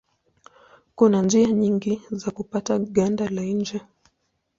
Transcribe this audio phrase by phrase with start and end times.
[0.95, 3.81] Kuna njia nyingi za kupata ganda la nje.